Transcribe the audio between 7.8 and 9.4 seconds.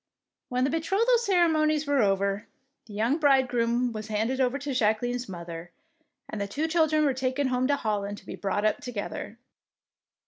land to be brought up together.